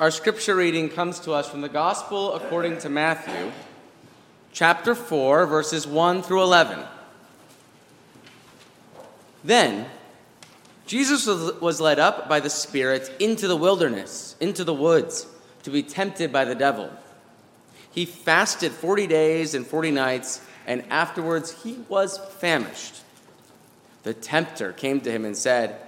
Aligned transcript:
Our 0.00 0.12
scripture 0.12 0.54
reading 0.54 0.90
comes 0.90 1.18
to 1.20 1.32
us 1.32 1.50
from 1.50 1.60
the 1.60 1.68
Gospel 1.68 2.34
according 2.34 2.78
to 2.78 2.88
Matthew, 2.88 3.50
chapter 4.52 4.94
4, 4.94 5.44
verses 5.46 5.88
1 5.88 6.22
through 6.22 6.42
11. 6.42 6.84
Then, 9.42 9.86
Jesus 10.86 11.26
was 11.60 11.80
led 11.80 11.98
up 11.98 12.28
by 12.28 12.38
the 12.38 12.48
Spirit 12.48 13.10
into 13.18 13.48
the 13.48 13.56
wilderness, 13.56 14.36
into 14.38 14.62
the 14.62 14.72
woods, 14.72 15.26
to 15.64 15.70
be 15.70 15.82
tempted 15.82 16.32
by 16.32 16.44
the 16.44 16.54
devil. 16.54 16.92
He 17.90 18.04
fasted 18.04 18.70
40 18.70 19.08
days 19.08 19.52
and 19.52 19.66
40 19.66 19.90
nights, 19.90 20.40
and 20.64 20.84
afterwards 20.90 21.64
he 21.64 21.80
was 21.88 22.18
famished. 22.38 23.02
The 24.04 24.14
tempter 24.14 24.72
came 24.72 25.00
to 25.00 25.10
him 25.10 25.24
and 25.24 25.36
said, 25.36 25.87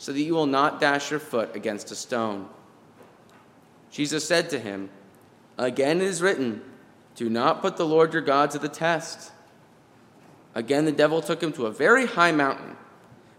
so 0.00 0.14
that 0.14 0.22
you 0.22 0.32
will 0.32 0.46
not 0.46 0.80
dash 0.80 1.10
your 1.10 1.20
foot 1.20 1.54
against 1.54 1.90
a 1.90 1.94
stone. 1.94 2.48
Jesus 3.90 4.26
said 4.26 4.48
to 4.48 4.58
him, 4.58 4.88
Again 5.58 6.00
it 6.00 6.04
is 6.04 6.22
written, 6.22 6.62
Do 7.16 7.28
not 7.28 7.60
put 7.60 7.76
the 7.76 7.84
Lord 7.84 8.14
your 8.14 8.22
God 8.22 8.50
to 8.52 8.58
the 8.58 8.70
test. 8.70 9.30
Again 10.54 10.86
the 10.86 10.90
devil 10.90 11.20
took 11.20 11.42
him 11.42 11.52
to 11.52 11.66
a 11.66 11.70
very 11.70 12.06
high 12.06 12.32
mountain 12.32 12.78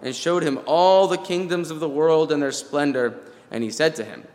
and 0.04 0.16
showed 0.16 0.44
him 0.44 0.60
all 0.68 1.08
the 1.08 1.18
kingdoms 1.18 1.72
of 1.72 1.80
the 1.80 1.90
world 1.90 2.32
and 2.32 2.44
their 2.44 2.52
splendor. 2.52 3.20
And 3.50 3.64
he 3.64 3.72
said 3.72 3.96
to 3.96 4.04
him, 4.04 4.28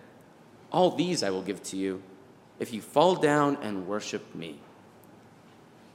All 0.73 0.91
these 0.91 1.23
I 1.23 1.31
will 1.31 1.43
give 1.43 1.63
to 1.63 1.77
you 1.77 2.03
if 2.59 2.75
you 2.75 2.83
fall 2.83 3.15
down 3.15 3.57
and 3.63 3.87
worship 3.87 4.35
me. 4.35 4.59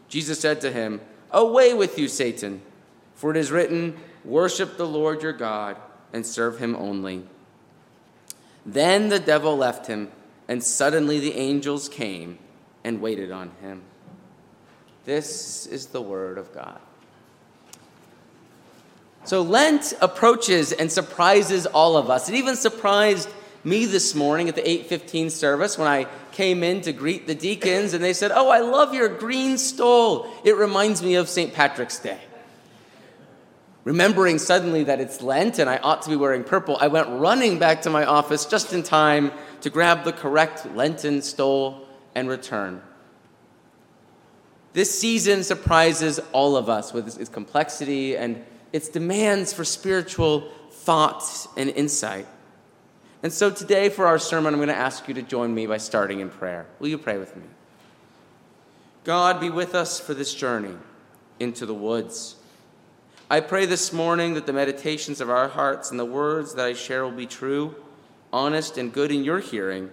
Jesus 0.08 0.40
said 0.40 0.62
to 0.62 0.72
him, 0.72 1.02
Away 1.30 1.74
with 1.74 2.00
you, 2.00 2.08
Satan, 2.08 2.62
for 3.16 3.32
it 3.32 3.38
is 3.38 3.52
written, 3.52 3.98
Worship 4.24 4.78
the 4.78 4.88
Lord 4.88 5.22
your 5.22 5.34
God 5.34 5.76
and 6.14 6.26
serve 6.26 6.60
him 6.60 6.76
only. 6.76 7.24
Then 8.66 9.10
the 9.10 9.20
devil 9.20 9.58
left 9.58 9.88
him, 9.88 10.12
and 10.48 10.64
suddenly 10.64 11.20
the 11.20 11.36
angels 11.36 11.90
came 11.90 12.38
and 12.84 13.02
waited 13.02 13.32
on 13.32 13.52
him. 13.62 13.82
This 15.06 15.66
is 15.66 15.88
the 15.88 16.02
word 16.02 16.38
of 16.38 16.54
God. 16.54 16.80
So 19.24 19.42
Lent 19.42 19.94
approaches 20.02 20.72
and 20.72 20.92
surprises 20.92 21.66
all 21.66 21.96
of 21.96 22.10
us. 22.10 22.28
It 22.28 22.36
even 22.36 22.56
surprised 22.56 23.30
me 23.64 23.86
this 23.86 24.16
morning 24.16 24.50
at 24.50 24.56
the 24.56 24.68
8:15 24.68 25.30
service 25.30 25.78
when 25.78 25.88
I 25.88 26.08
came 26.32 26.64
in 26.64 26.82
to 26.82 26.92
greet 26.92 27.28
the 27.28 27.36
deacons 27.36 27.94
and 27.94 28.04
they 28.04 28.14
said, 28.14 28.32
"Oh, 28.34 28.50
I 28.50 28.60
love 28.60 28.94
your 28.94 29.10
green 29.10 29.58
stole. 29.58 30.28
It 30.44 30.56
reminds 30.56 31.04
me 31.04 31.16
of 31.16 31.30
St. 31.30 31.54
Patrick's 31.54 32.00
Day." 32.00 32.20
Remembering 33.84 34.38
suddenly 34.38 34.84
that 34.84 35.00
it's 35.00 35.22
Lent 35.22 35.58
and 35.58 35.70
I 35.70 35.78
ought 35.78 36.04
to 36.04 36.10
be 36.10 36.16
wearing 36.16 36.44
purple, 36.44 36.78
I 36.80 36.88
went 36.88 37.10
running 37.10 37.58
back 37.58 37.82
to 37.84 37.90
my 37.90 38.06
office 38.06 38.46
just 38.46 38.74
in 38.74 38.84
time 38.84 39.32
to 39.62 39.70
grab 39.70 40.04
the 40.04 40.14
correct 40.14 40.68
Lenten 40.76 41.22
stole 41.22 41.88
and 42.14 42.30
return. 42.30 42.82
This 44.74 44.98
season 44.98 45.44
surprises 45.44 46.20
all 46.32 46.56
of 46.56 46.70
us 46.70 46.94
with 46.94 47.20
its 47.20 47.30
complexity 47.30 48.16
and 48.16 48.46
its 48.72 48.88
demands 48.88 49.52
for 49.52 49.66
spiritual 49.66 50.50
thought 50.72 51.48
and 51.58 51.70
insight. 51.72 52.28
And 53.24 53.34
so 53.34 53.52
today, 53.52 53.90
for 53.90 54.08
our 54.08 54.18
sermon, 54.18 54.54
I'm 54.54 54.60
going 54.60 54.70
to 54.70 54.76
ask 54.76 55.08
you 55.08 55.14
to 55.16 55.22
join 55.22 55.54
me 55.54 55.68
by 55.68 55.78
starting 55.78 56.22
in 56.22 56.30
prayer. 56.30 56.66
Will 56.80 56.88
you 56.88 56.98
pray 56.98 57.18
with 57.18 57.36
me? 57.36 57.44
God, 59.04 59.40
be 59.40 59.50
with 59.50 59.76
us 59.76 60.00
for 60.00 60.14
this 60.14 60.34
journey 60.34 60.76
into 61.40 61.66
the 61.66 61.74
woods. 61.74 62.36
I 63.32 63.40
pray 63.40 63.66
this 63.66 63.94
morning 63.94 64.34
that 64.34 64.46
the 64.46 64.52
meditations 64.52 65.22
of 65.22 65.30
our 65.30 65.48
hearts 65.48 65.90
and 65.90 65.98
the 65.98 66.04
words 66.04 66.54
that 66.56 66.66
I 66.66 66.74
share 66.74 67.06
will 67.06 67.14
be 67.14 67.26
true, 67.26 67.76
honest, 68.34 68.78
and 68.78 68.92
good 68.92 69.10
in 69.10 69.24
your 69.24 69.40
hearing, 69.40 69.90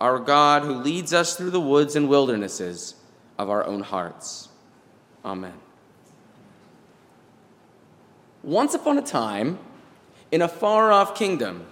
our 0.00 0.18
God 0.18 0.62
who 0.62 0.72
leads 0.76 1.12
us 1.12 1.36
through 1.36 1.50
the 1.50 1.60
woods 1.60 1.94
and 1.94 2.08
wildernesses 2.08 2.94
of 3.38 3.50
our 3.50 3.66
own 3.66 3.82
hearts. 3.82 4.48
Amen. 5.26 5.52
Once 8.42 8.72
upon 8.72 8.96
a 8.96 9.02
time, 9.02 9.58
in 10.32 10.40
a 10.40 10.48
far 10.48 10.90
off 10.90 11.14
kingdom, 11.14 11.66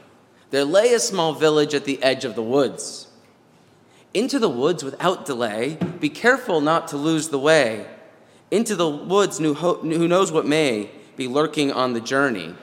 there 0.51 0.67
lay 0.67 0.93
a 0.93 1.01
small 1.01 1.33
village 1.33 1.73
at 1.73 1.87
the 1.87 2.03
edge 2.03 2.27
of 2.27 2.35
the 2.35 2.43
woods. 2.43 3.09
Into 4.13 4.39
the 4.39 4.51
woods 4.51 4.85
without 4.85 5.25
delay, 5.25 5.79
be 6.01 6.11
careful 6.11 6.61
not 6.61 6.87
to 6.89 6.99
lose 6.99 7.31
the 7.31 7.39
way. 7.39 7.87
Into 8.51 8.77
the 8.77 8.91
woods, 8.91 9.39
who 9.39 10.07
knows 10.07 10.31
what 10.31 10.45
may 10.45 10.91
be 11.19 11.29
lurking 11.29 11.71
on 11.71 11.93
the 11.93 12.01
journey. 12.01 12.55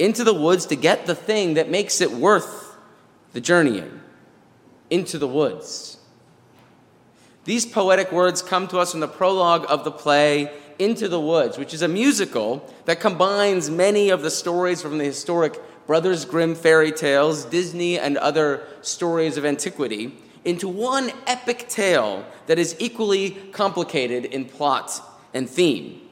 Into 0.00 0.24
the 0.24 0.34
woods 0.34 0.66
to 0.66 0.76
get 0.76 1.06
the 1.06 1.14
thing 1.14 1.54
that 1.54 1.70
makes 1.70 2.00
it 2.00 2.10
worth 2.10 2.76
the 3.32 3.40
journeying. 3.40 4.00
Into 4.90 5.18
the 5.18 5.28
woods. 5.28 5.98
These 7.44 7.66
poetic 7.66 8.10
words 8.10 8.42
come 8.42 8.66
to 8.68 8.78
us 8.78 8.90
from 8.90 9.00
the 9.00 9.06
prologue 9.06 9.66
of 9.68 9.84
the 9.84 9.92
play 9.92 10.50
Into 10.78 11.08
the 11.08 11.20
Woods, 11.20 11.58
which 11.58 11.72
is 11.72 11.82
a 11.82 11.88
musical 11.88 12.68
that 12.86 13.00
combines 13.00 13.70
many 13.70 14.10
of 14.10 14.22
the 14.22 14.30
stories 14.30 14.82
from 14.82 14.98
the 14.98 15.04
historic 15.04 15.58
Brothers 15.86 16.24
Grimm 16.24 16.54
fairy 16.54 16.92
tales, 16.92 17.44
Disney, 17.46 17.98
and 17.98 18.18
other 18.18 18.66
stories 18.82 19.36
of 19.36 19.44
antiquity 19.44 20.14
into 20.44 20.68
one 20.68 21.10
epic 21.26 21.68
tale 21.68 22.24
that 22.46 22.58
is 22.58 22.76
equally 22.78 23.30
complicated 23.52 24.24
in 24.26 24.44
plot 24.44 25.00
and 25.34 25.48
theme. 25.48 26.07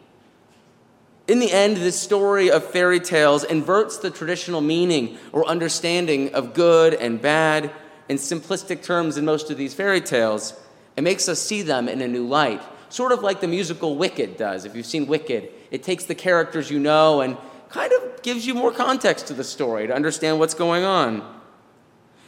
In 1.28 1.41
the 1.41 1.50
end, 1.50 1.78
this 1.78 2.00
story 2.00 2.50
of 2.50 2.64
fairy 2.64 3.00
tales 3.00 3.42
inverts 3.42 3.98
the 3.98 4.10
traditional 4.10 4.60
meaning 4.60 5.19
or 5.32 5.44
understanding 5.47 6.32
of 6.34 6.54
good 6.54 6.94
and 6.94 7.20
bad 7.20 7.72
in 8.09 8.16
simplistic 8.16 8.84
terms 8.84 9.16
in 9.16 9.25
most 9.25 9.50
of 9.50 9.59
these 9.59 9.75
fairy 9.75 10.00
tales 10.00 10.54
and 10.97 11.03
makes 11.03 11.28
us 11.28 11.41
see 11.41 11.62
them 11.62 11.88
in 11.88 12.00
a 12.00 12.06
new 12.06 12.26
light, 12.26 12.62
sort 12.91 13.10
of 13.10 13.22
like 13.22 13.41
the 13.41 13.48
musical 13.48 13.97
Wicked 13.97 14.37
does. 14.37 14.64
If 14.64 14.76
you've 14.76 14.87
seen 14.87 15.09
Wicked, 15.09 15.48
it 15.72 15.82
takes 15.82 16.04
the 16.04 16.14
characters 16.14 16.70
you 16.70 16.78
know 16.78 17.20
and 17.20 17.37
kind 17.70 17.93
of 17.93 18.22
gives 18.22 18.47
you 18.47 18.54
more 18.54 18.70
context 18.70 19.26
to 19.26 19.34
the 19.34 19.43
story 19.43 19.88
to 19.88 19.94
understand 19.94 20.38
what's 20.38 20.54
going 20.54 20.84
on. 20.84 21.34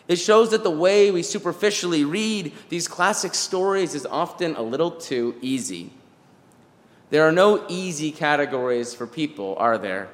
It 0.09 0.16
shows 0.16 0.50
that 0.50 0.65
the 0.65 0.70
way 0.70 1.12
we 1.12 1.22
superficially 1.22 2.04
read 2.04 2.53
these 2.69 2.88
classic 2.88 3.34
stories 3.34 3.94
is 3.94 4.06
often 4.06 4.56
a 4.56 4.62
little 4.62 4.91
too 4.91 5.36
easy. 5.41 5.92
There 7.11 7.27
are 7.27 7.33
no 7.33 7.65
easy 7.69 8.13
categories 8.13 8.95
for 8.95 9.07
people, 9.07 9.57
are 9.59 9.79
there? 9.79 10.09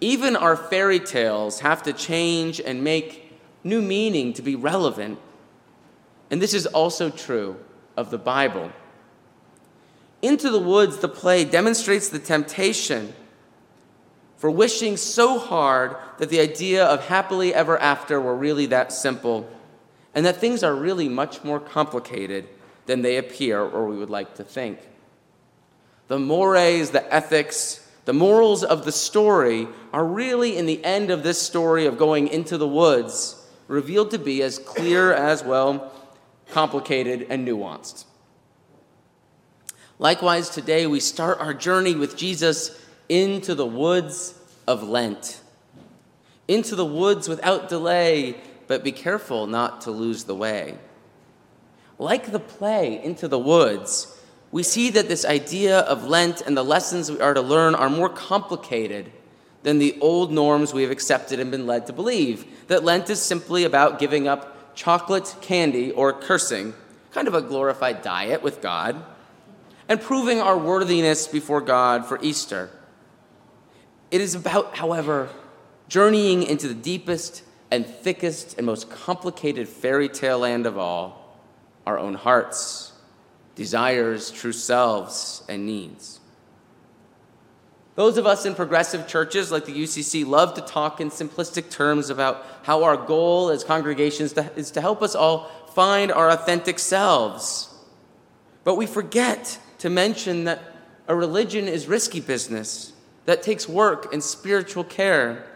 Even 0.00 0.36
our 0.36 0.56
fairy 0.56 1.00
tales 1.00 1.60
have 1.60 1.82
to 1.84 1.92
change 1.92 2.60
and 2.60 2.84
make 2.84 3.38
new 3.64 3.80
meaning 3.80 4.32
to 4.34 4.42
be 4.42 4.56
relevant. 4.56 5.18
And 6.30 6.42
this 6.42 6.54
is 6.54 6.66
also 6.66 7.08
true 7.08 7.56
of 7.96 8.10
the 8.10 8.18
Bible. 8.18 8.72
Into 10.20 10.50
the 10.50 10.58
Woods, 10.58 10.98
the 10.98 11.08
play 11.08 11.44
demonstrates 11.44 12.08
the 12.08 12.18
temptation 12.18 13.14
for 14.36 14.50
wishing 14.50 14.96
so 14.96 15.38
hard 15.38 15.96
that 16.18 16.28
the 16.28 16.40
idea 16.40 16.84
of 16.84 17.06
happily 17.06 17.54
ever 17.54 17.78
after 17.78 18.20
were 18.20 18.34
really 18.34 18.66
that 18.66 18.92
simple, 18.92 19.48
and 20.14 20.26
that 20.26 20.36
things 20.36 20.64
are 20.64 20.74
really 20.74 21.08
much 21.08 21.44
more 21.44 21.60
complicated 21.60 22.48
than 22.86 23.02
they 23.02 23.16
appear 23.16 23.60
or 23.60 23.86
we 23.86 23.96
would 23.96 24.10
like 24.10 24.34
to 24.34 24.42
think. 24.42 24.80
The 26.08 26.18
mores, 26.18 26.90
the 26.90 27.12
ethics, 27.12 27.86
the 28.04 28.12
morals 28.12 28.64
of 28.64 28.84
the 28.84 28.92
story 28.92 29.68
are 29.92 30.04
really, 30.04 30.56
in 30.56 30.66
the 30.66 30.84
end 30.84 31.10
of 31.10 31.22
this 31.22 31.40
story 31.40 31.86
of 31.86 31.98
going 31.98 32.28
into 32.28 32.58
the 32.58 32.68
woods, 32.68 33.48
revealed 33.68 34.10
to 34.10 34.18
be 34.18 34.42
as 34.42 34.58
clear 34.58 35.12
as 35.12 35.44
well 35.44 35.92
complicated 36.50 37.26
and 37.30 37.46
nuanced. 37.46 38.04
Likewise, 39.98 40.50
today 40.50 40.86
we 40.86 41.00
start 41.00 41.38
our 41.40 41.54
journey 41.54 41.94
with 41.94 42.16
Jesus 42.16 42.78
into 43.08 43.54
the 43.54 43.66
woods 43.66 44.34
of 44.66 44.82
Lent. 44.82 45.40
Into 46.48 46.74
the 46.74 46.84
woods 46.84 47.28
without 47.28 47.68
delay, 47.68 48.36
but 48.66 48.82
be 48.82 48.92
careful 48.92 49.46
not 49.46 49.82
to 49.82 49.90
lose 49.90 50.24
the 50.24 50.34
way. 50.34 50.76
Like 51.98 52.32
the 52.32 52.40
play, 52.40 53.02
Into 53.02 53.28
the 53.28 53.38
Woods, 53.38 54.18
we 54.52 54.62
see 54.62 54.90
that 54.90 55.08
this 55.08 55.24
idea 55.24 55.80
of 55.80 56.04
Lent 56.04 56.42
and 56.42 56.56
the 56.56 56.62
lessons 56.62 57.10
we 57.10 57.20
are 57.20 57.34
to 57.34 57.40
learn 57.40 57.74
are 57.74 57.90
more 57.90 58.08
complicated 58.08 59.10
than 59.64 59.78
the 59.78 59.98
old 60.00 60.30
norms 60.30 60.72
we 60.72 60.82
have 60.82 60.90
accepted 60.90 61.40
and 61.40 61.50
been 61.50 61.66
led 61.66 61.86
to 61.86 61.92
believe. 61.92 62.44
That 62.68 62.84
Lent 62.84 63.10
is 63.10 63.20
simply 63.20 63.64
about 63.64 63.98
giving 63.98 64.28
up 64.28 64.74
chocolate, 64.74 65.34
candy, 65.40 65.90
or 65.90 66.12
cursing 66.12 66.74
kind 67.12 67.28
of 67.28 67.34
a 67.34 67.42
glorified 67.42 68.02
diet 68.02 68.42
with 68.42 68.60
God, 68.60 69.02
and 69.88 70.00
proving 70.00 70.40
our 70.40 70.56
worthiness 70.56 71.28
before 71.28 71.60
God 71.60 72.06
for 72.06 72.18
Easter. 72.22 72.70
It 74.10 74.20
is 74.20 74.34
about, 74.34 74.76
however, 74.76 75.28
journeying 75.88 76.42
into 76.42 76.68
the 76.68 76.74
deepest 76.74 77.42
and 77.70 77.86
thickest 77.86 78.56
and 78.56 78.66
most 78.66 78.90
complicated 78.90 79.68
fairy 79.68 80.08
tale 80.08 80.38
land 80.38 80.66
of 80.66 80.78
all 80.78 81.38
our 81.86 81.98
own 81.98 82.14
hearts, 82.14 82.91
desires, 83.54 84.30
true 84.30 84.52
selves, 84.52 85.42
and 85.48 85.66
needs. 85.66 86.20
Those 87.94 88.16
of 88.16 88.26
us 88.26 88.46
in 88.46 88.54
progressive 88.54 89.06
churches 89.06 89.52
like 89.52 89.66
the 89.66 89.82
UCC 89.82 90.26
love 90.26 90.54
to 90.54 90.62
talk 90.62 91.00
in 91.00 91.10
simplistic 91.10 91.70
terms 91.70 92.08
about 92.08 92.46
how 92.62 92.84
our 92.84 92.96
goal 92.96 93.50
as 93.50 93.64
congregations 93.64 94.32
is 94.56 94.70
to 94.70 94.80
help 94.80 95.02
us 95.02 95.14
all 95.14 95.50
find 95.74 96.10
our 96.10 96.30
authentic 96.30 96.78
selves. 96.78 97.68
But 98.64 98.76
we 98.76 98.86
forget 98.86 99.58
to 99.78 99.90
mention 99.90 100.44
that 100.44 100.62
a 101.06 101.14
religion 101.14 101.68
is 101.68 101.86
risky 101.86 102.20
business 102.20 102.92
that 103.26 103.42
takes 103.42 103.68
work 103.68 104.12
and 104.12 104.22
spiritual 104.22 104.84
care. 104.84 105.46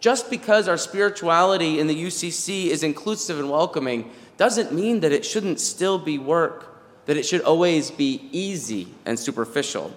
Just 0.00 0.30
because 0.30 0.68
our 0.68 0.76
spirituality 0.76 1.78
in 1.80 1.86
the 1.86 2.04
UCC 2.04 2.66
is 2.66 2.82
inclusive 2.82 3.38
and 3.38 3.50
welcoming 3.50 4.10
doesn't 4.36 4.72
mean 4.72 5.00
that 5.00 5.12
it 5.12 5.24
shouldn't 5.24 5.60
still 5.60 5.98
be 5.98 6.18
work, 6.18 6.75
that 7.06 7.16
it 7.16 7.24
should 7.24 7.40
always 7.40 7.90
be 7.90 8.28
easy 8.32 8.88
and 9.04 9.18
superficial. 9.18 9.96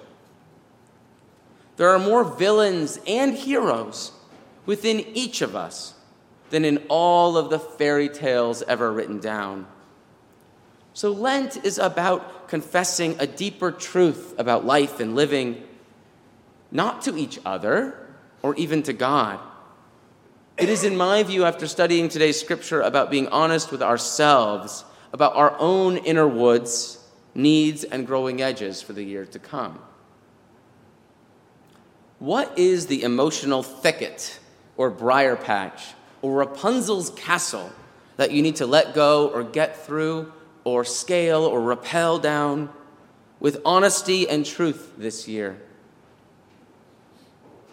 There 1.77 1.89
are 1.89 1.99
more 1.99 2.23
villains 2.23 2.99
and 3.07 3.33
heroes 3.33 4.11
within 4.65 4.99
each 5.13 5.41
of 5.41 5.55
us 5.55 5.95
than 6.49 6.65
in 6.65 6.83
all 6.89 7.37
of 7.37 7.49
the 7.49 7.59
fairy 7.59 8.09
tales 8.09 8.61
ever 8.63 8.91
written 8.91 9.19
down. 9.19 9.65
So, 10.93 11.11
Lent 11.11 11.63
is 11.63 11.77
about 11.77 12.49
confessing 12.49 13.15
a 13.19 13.27
deeper 13.27 13.71
truth 13.71 14.35
about 14.37 14.65
life 14.65 14.99
and 14.99 15.15
living, 15.15 15.63
not 16.71 17.01
to 17.03 17.17
each 17.17 17.39
other 17.45 18.07
or 18.41 18.55
even 18.55 18.83
to 18.83 18.93
God. 18.93 19.39
It 20.57 20.67
is, 20.67 20.83
in 20.83 20.97
my 20.97 21.23
view, 21.23 21.45
after 21.45 21.67
studying 21.67 22.09
today's 22.09 22.39
scripture, 22.39 22.81
about 22.81 23.09
being 23.09 23.29
honest 23.29 23.71
with 23.71 23.81
ourselves, 23.81 24.83
about 25.13 25.35
our 25.37 25.55
own 25.57 25.97
inner 25.97 26.27
woods, 26.27 26.98
needs, 27.35 27.83
and 27.83 28.05
growing 28.07 28.41
edges 28.41 28.81
for 28.81 28.93
the 28.93 29.03
year 29.03 29.25
to 29.25 29.39
come. 29.39 29.79
What 32.19 32.57
is 32.59 32.87
the 32.87 33.03
emotional 33.03 33.63
thicket 33.63 34.39
or 34.75 34.89
briar 34.89 35.35
patch 35.35 35.93
or 36.21 36.33
Rapunzel's 36.33 37.11
castle 37.11 37.71
that 38.17 38.31
you 38.31 38.41
need 38.41 38.57
to 38.57 38.65
let 38.65 38.93
go 38.93 39.29
or 39.29 39.43
get 39.43 39.85
through 39.85 40.33
or 40.65 40.83
scale 40.83 41.43
or 41.43 41.61
rappel 41.61 42.19
down 42.19 42.69
with 43.39 43.61
honesty 43.63 44.27
and 44.27 44.45
truth 44.45 44.93
this 44.97 45.27
year? 45.27 45.61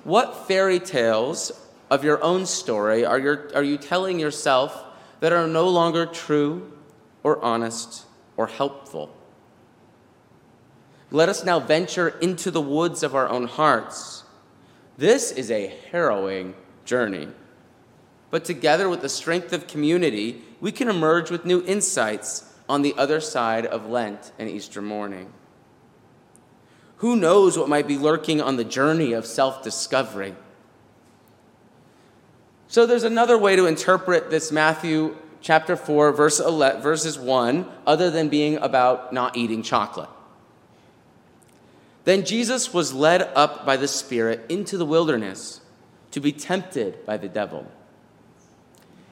What 0.04 0.46
fairy 0.46 0.78
tales 0.78 1.50
of 1.90 2.04
your 2.04 2.22
own 2.22 2.46
story 2.46 3.04
are, 3.04 3.18
your, 3.18 3.50
are 3.56 3.62
you 3.64 3.76
telling 3.76 4.20
yourself 4.20 4.84
that 5.18 5.32
are 5.32 5.48
no 5.48 5.68
longer 5.68 6.06
true 6.06 6.72
or 7.24 7.42
honest 7.44 8.06
or 8.36 8.46
helpful? 8.46 9.10
Let 11.10 11.28
us 11.28 11.44
now 11.44 11.60
venture 11.60 12.08
into 12.08 12.50
the 12.50 12.60
woods 12.60 13.02
of 13.02 13.14
our 13.14 13.28
own 13.28 13.46
hearts 13.46 14.24
this 14.98 15.30
is 15.30 15.50
a 15.50 15.74
harrowing 15.90 16.54
journey. 16.84 17.28
But 18.30 18.44
together 18.44 18.88
with 18.88 19.02
the 19.02 19.08
strength 19.08 19.52
of 19.52 19.66
community, 19.66 20.42
we 20.60 20.72
can 20.72 20.88
emerge 20.88 21.30
with 21.30 21.44
new 21.44 21.62
insights 21.64 22.54
on 22.68 22.82
the 22.82 22.94
other 22.96 23.20
side 23.20 23.66
of 23.66 23.86
Lent 23.86 24.32
and 24.38 24.48
Easter 24.48 24.80
morning. 24.80 25.32
Who 26.98 27.14
knows 27.14 27.58
what 27.58 27.68
might 27.68 27.86
be 27.86 27.98
lurking 27.98 28.40
on 28.40 28.56
the 28.56 28.64
journey 28.64 29.12
of 29.12 29.26
self 29.26 29.62
discovery? 29.62 30.34
So 32.68 32.86
there's 32.86 33.04
another 33.04 33.38
way 33.38 33.54
to 33.54 33.66
interpret 33.66 34.30
this 34.30 34.50
Matthew 34.50 35.16
chapter 35.42 35.76
4, 35.76 36.12
verse 36.12 36.40
11, 36.40 36.80
verses 36.80 37.18
1, 37.18 37.66
other 37.86 38.10
than 38.10 38.28
being 38.28 38.56
about 38.56 39.12
not 39.12 39.36
eating 39.36 39.62
chocolate. 39.62 40.08
Then 42.06 42.24
Jesus 42.24 42.72
was 42.72 42.94
led 42.94 43.20
up 43.34 43.66
by 43.66 43.76
the 43.76 43.88
Spirit 43.88 44.46
into 44.48 44.78
the 44.78 44.86
wilderness 44.86 45.60
to 46.12 46.20
be 46.20 46.30
tempted 46.30 47.04
by 47.04 47.16
the 47.16 47.28
devil. 47.28 47.66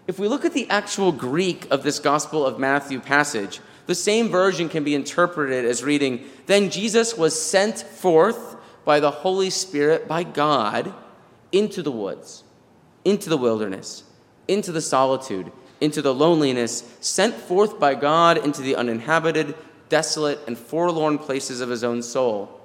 If 0.07 0.21
we 0.21 0.29
look 0.29 0.45
at 0.45 0.53
the 0.53 0.71
actual 0.71 1.11
Greek 1.11 1.67
of 1.73 1.83
this 1.83 1.99
Gospel 1.99 2.47
of 2.47 2.61
Matthew 2.61 3.01
passage, 3.01 3.61
the 3.87 3.97
same 3.97 4.29
version 4.29 4.69
can 4.69 4.85
be 4.85 4.95
interpreted 4.95 5.65
as 5.65 5.83
reading 5.83 6.25
Then 6.47 6.71
Jesus 6.71 7.19
was 7.19 7.39
sent 7.41 7.81
forth 7.81 8.57
by 8.85 9.01
the 9.01 9.11
Holy 9.11 9.51
Spirit, 9.51 10.07
by 10.07 10.23
God, 10.23 10.95
into 11.51 11.83
the 11.83 11.91
woods, 11.91 12.45
into 13.05 13.29
the 13.29 13.37
wilderness, 13.37 14.05
into 14.47 14.71
the 14.71 14.81
solitude, 14.81 15.51
into 15.81 16.01
the 16.01 16.15
loneliness, 16.15 16.97
sent 17.01 17.35
forth 17.35 17.81
by 17.81 17.97
God 17.97 18.39
into 18.39 18.63
the 18.63 18.77
uninhabited, 18.77 19.57
desolate, 19.89 20.39
and 20.47 20.57
forlorn 20.57 21.19
places 21.19 21.61
of 21.61 21.71
his 21.71 21.83
own 21.83 22.01
soul 22.01 22.61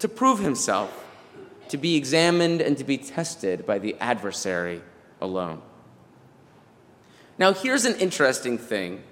to 0.00 0.08
prove 0.08 0.40
himself, 0.40 1.04
to 1.68 1.78
be 1.78 1.96
examined 1.96 2.60
and 2.60 2.76
to 2.78 2.84
be 2.84 2.98
tested 2.98 3.64
by 3.64 3.78
the 3.78 3.94
adversary 4.00 4.82
alone. 5.20 5.62
Now, 7.38 7.52
here's 7.52 7.84
an 7.84 7.94
interesting 7.96 8.58
thing. 8.58 9.02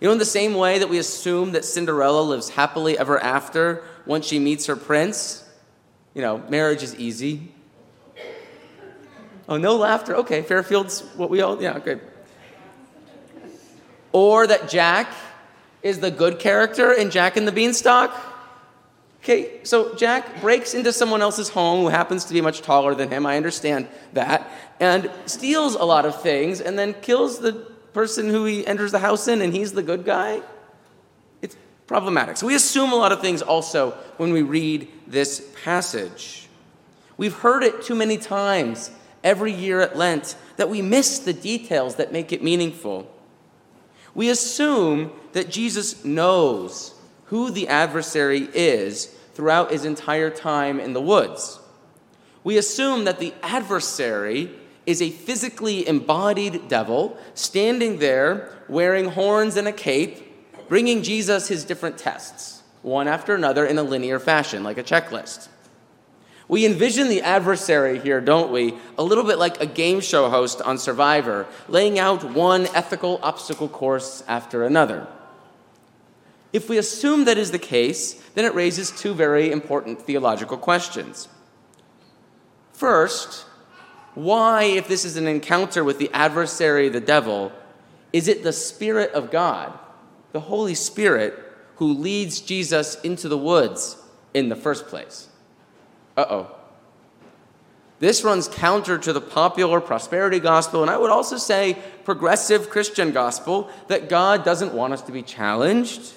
You 0.00 0.08
know, 0.08 0.12
in 0.12 0.18
the 0.18 0.24
same 0.24 0.54
way 0.54 0.78
that 0.78 0.88
we 0.88 0.98
assume 0.98 1.52
that 1.52 1.64
Cinderella 1.64 2.22
lives 2.22 2.50
happily 2.50 2.98
ever 2.98 3.18
after 3.18 3.84
once 4.06 4.26
she 4.26 4.38
meets 4.38 4.66
her 4.66 4.76
prince, 4.76 5.44
you 6.14 6.22
know, 6.22 6.38
marriage 6.48 6.82
is 6.82 6.94
easy. 6.96 7.52
Oh, 9.48 9.56
no 9.56 9.76
laughter. 9.76 10.16
Okay, 10.16 10.42
Fairfield's 10.42 11.00
what 11.16 11.30
we 11.30 11.40
all, 11.40 11.60
yeah, 11.62 11.76
okay. 11.78 12.00
Or 14.12 14.46
that 14.46 14.68
Jack 14.68 15.12
is 15.82 16.00
the 16.00 16.10
good 16.10 16.38
character 16.38 16.92
in 16.92 17.10
Jack 17.10 17.36
and 17.36 17.46
the 17.46 17.52
Beanstalk. 17.52 18.12
Okay, 19.22 19.64
so 19.64 19.94
Jack 19.94 20.40
breaks 20.40 20.74
into 20.74 20.92
someone 20.92 21.22
else's 21.22 21.48
home 21.48 21.80
who 21.80 21.88
happens 21.88 22.24
to 22.26 22.32
be 22.32 22.40
much 22.40 22.62
taller 22.62 22.94
than 22.94 23.10
him. 23.10 23.26
I 23.26 23.36
understand 23.36 23.88
that. 24.12 24.48
And 24.80 25.10
steals 25.26 25.74
a 25.74 25.84
lot 25.84 26.06
of 26.06 26.22
things 26.22 26.60
and 26.60 26.78
then 26.78 26.94
kills 26.94 27.38
the 27.40 27.52
person 27.92 28.28
who 28.28 28.44
he 28.44 28.66
enters 28.66 28.92
the 28.92 29.00
house 29.00 29.26
in, 29.28 29.42
and 29.42 29.52
he's 29.52 29.72
the 29.72 29.82
good 29.82 30.04
guy. 30.04 30.40
It's 31.42 31.56
problematic. 31.86 32.36
So 32.36 32.46
we 32.46 32.54
assume 32.54 32.92
a 32.92 32.96
lot 32.96 33.12
of 33.12 33.20
things 33.20 33.42
also 33.42 33.90
when 34.18 34.32
we 34.32 34.42
read 34.42 34.88
this 35.06 35.50
passage. 35.64 36.48
We've 37.16 37.34
heard 37.34 37.64
it 37.64 37.82
too 37.82 37.96
many 37.96 38.16
times 38.16 38.90
every 39.24 39.52
year 39.52 39.80
at 39.80 39.96
Lent 39.96 40.36
that 40.56 40.70
we 40.70 40.80
miss 40.80 41.18
the 41.18 41.32
details 41.32 41.96
that 41.96 42.12
make 42.12 42.32
it 42.32 42.42
meaningful. 42.42 43.10
We 44.14 44.30
assume 44.30 45.10
that 45.32 45.50
Jesus 45.50 46.04
knows 46.04 46.94
who 47.28 47.50
the 47.50 47.68
adversary 47.68 48.48
is 48.54 49.06
throughout 49.34 49.70
his 49.70 49.84
entire 49.84 50.30
time 50.30 50.80
in 50.80 50.92
the 50.92 51.00
woods. 51.00 51.60
We 52.42 52.56
assume 52.56 53.04
that 53.04 53.18
the 53.18 53.34
adversary 53.42 54.50
is 54.86 55.02
a 55.02 55.10
physically 55.10 55.86
embodied 55.86 56.68
devil 56.68 57.18
standing 57.34 57.98
there 57.98 58.50
wearing 58.68 59.10
horns 59.10 59.56
and 59.56 59.68
a 59.68 59.72
cape, 59.72 60.68
bringing 60.68 61.02
Jesus 61.02 61.48
his 61.48 61.64
different 61.64 61.98
tests, 61.98 62.62
one 62.82 63.06
after 63.06 63.34
another 63.34 63.66
in 63.66 63.78
a 63.78 63.82
linear 63.82 64.18
fashion, 64.18 64.64
like 64.64 64.78
a 64.78 64.82
checklist. 64.82 65.48
We 66.48 66.64
envision 66.64 67.08
the 67.08 67.20
adversary 67.20 67.98
here, 67.98 68.22
don't 68.22 68.50
we? 68.50 68.74
A 68.96 69.02
little 69.02 69.24
bit 69.24 69.38
like 69.38 69.60
a 69.60 69.66
game 69.66 70.00
show 70.00 70.30
host 70.30 70.62
on 70.62 70.78
Survivor, 70.78 71.46
laying 71.68 71.98
out 71.98 72.24
one 72.24 72.66
ethical 72.68 73.20
obstacle 73.22 73.68
course 73.68 74.24
after 74.26 74.64
another. 74.64 75.06
If 76.52 76.68
we 76.68 76.78
assume 76.78 77.24
that 77.24 77.38
is 77.38 77.50
the 77.50 77.58
case, 77.58 78.14
then 78.34 78.44
it 78.44 78.54
raises 78.54 78.90
two 78.90 79.14
very 79.14 79.52
important 79.52 80.00
theological 80.02 80.56
questions. 80.56 81.28
First, 82.72 83.44
why, 84.14 84.64
if 84.64 84.88
this 84.88 85.04
is 85.04 85.16
an 85.16 85.26
encounter 85.26 85.84
with 85.84 85.98
the 85.98 86.10
adversary, 86.12 86.88
the 86.88 87.00
devil, 87.00 87.52
is 88.12 88.28
it 88.28 88.42
the 88.42 88.52
Spirit 88.52 89.12
of 89.12 89.30
God, 89.30 89.78
the 90.32 90.40
Holy 90.40 90.74
Spirit, 90.74 91.34
who 91.76 91.92
leads 91.92 92.40
Jesus 92.40 93.00
into 93.02 93.28
the 93.28 93.38
woods 93.38 93.96
in 94.32 94.48
the 94.48 94.56
first 94.56 94.86
place? 94.86 95.28
Uh 96.16 96.24
oh. 96.30 96.54
This 98.00 98.24
runs 98.24 98.48
counter 98.48 98.96
to 98.96 99.12
the 99.12 99.20
popular 99.20 99.80
prosperity 99.80 100.38
gospel, 100.38 100.82
and 100.82 100.90
I 100.90 100.96
would 100.96 101.10
also 101.10 101.36
say 101.36 101.76
progressive 102.04 102.70
Christian 102.70 103.10
gospel 103.10 103.68
that 103.88 104.08
God 104.08 104.44
doesn't 104.44 104.72
want 104.72 104.92
us 104.92 105.02
to 105.02 105.12
be 105.12 105.22
challenged 105.22 106.12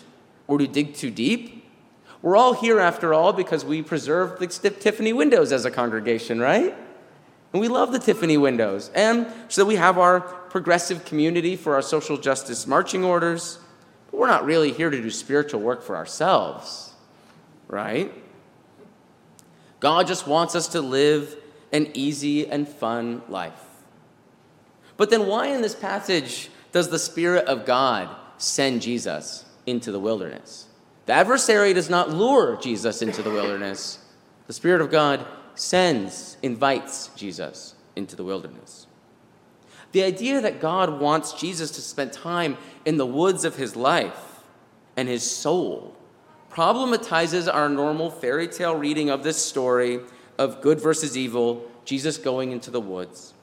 or 0.52 0.58
to 0.58 0.68
dig 0.68 0.94
too 0.94 1.10
deep. 1.10 1.66
We're 2.22 2.36
all 2.36 2.54
here, 2.54 2.78
after 2.78 3.14
all, 3.14 3.32
because 3.32 3.64
we 3.64 3.82
preserve 3.82 4.38
the 4.38 4.48
Tiffany 4.48 5.14
windows 5.14 5.54
as 5.54 5.64
a 5.64 5.72
congregation, 5.72 6.42
right? 6.42 6.76
And 7.54 7.62
we 7.62 7.70
love 7.70 7.94
the 7.94 8.00
Tiffany 8.00 8.38
windows. 8.38 8.92
And 8.94 9.28
so 9.48 9.64
we 9.64 9.78
have 9.78 9.98
our 9.98 10.20
progressive 10.20 11.06
community 11.06 11.56
for 11.56 11.74
our 11.76 11.82
social 11.82 12.18
justice 12.18 12.68
marching 12.68 13.06
orders. 13.06 13.60
But 14.12 14.20
we're 14.20 14.28
not 14.28 14.44
really 14.44 14.74
here 14.74 14.90
to 14.90 15.02
do 15.02 15.10
spiritual 15.10 15.62
work 15.62 15.84
for 15.84 15.96
ourselves, 15.96 16.94
right? 17.70 18.14
God 19.80 20.06
just 20.06 20.28
wants 20.28 20.54
us 20.54 20.68
to 20.70 20.82
live 20.82 21.38
an 21.72 21.92
easy 21.94 22.46
and 22.46 22.68
fun 22.68 23.22
life. 23.30 23.54
But 24.98 25.10
then, 25.12 25.28
why 25.28 25.48
in 25.48 25.62
this 25.62 25.76
passage 25.76 26.50
does 26.74 26.90
the 26.90 27.00
Spirit 27.00 27.46
of 27.46 27.66
God 27.66 28.10
send 28.38 28.82
Jesus 28.82 29.46
into 29.66 29.92
the 29.92 30.00
wilderness? 30.00 30.68
The 31.06 31.14
adversary 31.14 31.74
does 31.74 31.90
not 31.90 32.10
lure 32.10 32.58
Jesus 32.62 33.02
into 33.02 33.22
the 33.22 33.32
wilderness. 33.32 34.00
The 34.48 34.54
Spirit 34.54 34.82
of 34.82 34.92
God 34.92 35.26
sends, 35.56 36.38
invites 36.42 37.10
Jesus 37.16 37.76
into 37.96 38.16
the 38.16 38.24
wilderness. 38.24 38.88
The 39.92 40.04
idea 40.04 40.42
that 40.42 40.62
God 40.62 41.00
wants 41.00 41.34
Jesus 41.34 41.72
to 41.72 41.82
spend 41.82 42.14
time 42.14 42.58
in 42.86 42.98
the 42.98 43.06
woods 43.06 43.44
of 43.44 43.58
his 43.58 43.76
life 43.76 44.42
and 44.96 45.08
his 45.08 45.30
soul 45.30 45.96
problematizes 46.52 47.54
our 47.54 47.70
normal 47.70 48.10
fairy 48.10 48.48
tale 48.48 48.76
reading 48.76 49.10
of 49.10 49.24
this 49.24 49.44
story 49.44 50.00
of 50.38 50.62
good 50.62 50.80
versus 50.80 51.18
evil, 51.18 51.70
Jesus 51.86 52.18
going 52.18 52.52
into 52.52 52.72
the 52.72 52.82
woods. 52.82 53.34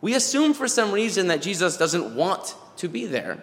We 0.00 0.14
assume 0.14 0.54
for 0.54 0.66
some 0.66 0.92
reason 0.92 1.26
that 1.28 1.42
Jesus 1.42 1.76
doesn't 1.76 2.14
want 2.14 2.54
to 2.76 2.88
be 2.88 3.06
there. 3.06 3.42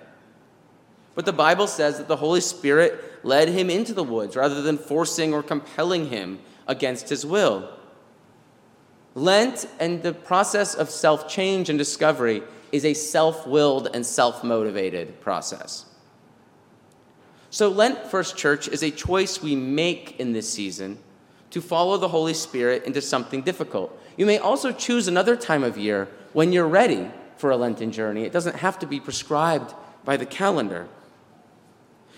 But 1.18 1.26
the 1.26 1.34
Bible 1.34 1.66
says 1.66 1.98
that 1.98 2.08
the 2.08 2.18
Holy 2.18 2.42
Spirit 2.42 3.26
led 3.26 3.50
him 3.50 3.72
into 3.72 3.92
the 3.92 4.04
woods 4.04 4.36
rather 4.36 4.62
than 4.62 4.78
forcing 4.78 5.34
or 5.34 5.42
compelling 5.42 6.10
him 6.10 6.38
against 6.68 7.10
his 7.10 7.26
will. 7.26 7.68
Lent 9.16 9.68
and 9.80 10.04
the 10.04 10.14
process 10.14 10.76
of 10.76 10.92
self 10.92 11.28
change 11.28 11.70
and 11.72 11.80
discovery 11.80 12.44
is 12.72 12.86
a 12.86 12.94
self 12.94 13.48
willed 13.48 13.90
and 13.96 14.06
self 14.06 14.44
motivated 14.44 15.20
process. 15.20 15.86
So, 17.50 17.70
Lent 17.70 18.06
First 18.06 18.38
Church 18.38 18.68
is 18.68 18.84
a 18.84 18.92
choice 18.92 19.42
we 19.42 19.56
make 19.56 20.20
in 20.20 20.34
this 20.34 20.48
season 20.48 21.00
to 21.50 21.62
follow 21.62 21.98
the 21.98 22.10
Holy 22.10 22.36
Spirit 22.36 22.84
into 22.84 23.02
something 23.02 23.42
difficult. 23.42 24.00
You 24.18 24.28
may 24.28 24.38
also 24.38 24.72
choose 24.72 25.08
another 25.08 25.36
time 25.36 25.64
of 25.64 25.80
year 25.80 26.10
when 26.34 26.54
you're 26.54 26.68
ready 26.68 27.10
for 27.38 27.50
a 27.50 27.58
Lenten 27.58 27.92
journey. 27.92 28.22
It 28.22 28.32
doesn't 28.32 28.58
have 28.58 28.78
to 28.78 28.86
be 28.86 29.00
prescribed 29.00 29.74
by 30.06 30.16
the 30.16 30.28
calendar. 30.28 30.88